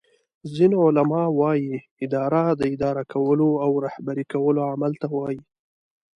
ځینی 0.55 0.75
علما 0.85 1.23
وایې 1.39 1.77
اداره 2.05 2.43
داداره 2.61 3.03
کولو 3.13 3.49
او 3.63 3.71
رهبری 3.85 4.25
کولو 4.33 4.61
عمل 4.71 4.93
ته 5.01 5.07
وایي 5.15 5.41